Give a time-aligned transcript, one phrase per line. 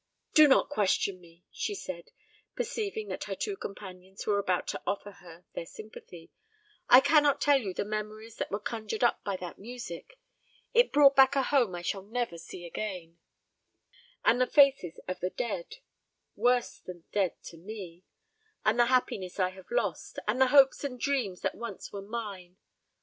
[0.33, 2.09] "Do not question me," she said,
[2.55, 6.31] perceiving that her two companions were about to offer her their sympathy.
[6.89, 10.17] "I cannot tell you the memories that were conjured up by that music.
[10.73, 13.19] It brought back a home I shall never see again,
[14.25, 15.75] and the faces of the dead
[16.35, 18.03] worse than dead to me
[18.65, 22.57] and the happiness I have lost, and the hopes and dreams that once were mine.